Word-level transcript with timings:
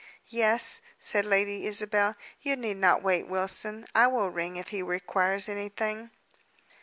"Yes," 0.31 0.81
said 0.97 1.25
Lady 1.25 1.67
Isabel. 1.67 2.15
"You 2.41 2.55
need 2.55 2.77
not 2.77 3.03
wait, 3.03 3.27
Wilson. 3.27 3.85
I 3.93 4.07
will 4.07 4.29
ring 4.31 4.55
if 4.55 4.69
he 4.69 4.81
requires 4.81 5.47
anything." 5.47 6.09